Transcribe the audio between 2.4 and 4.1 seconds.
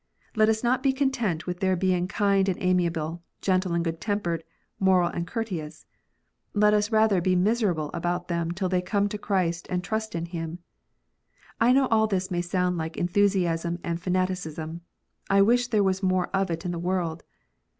and amiable, gentle and good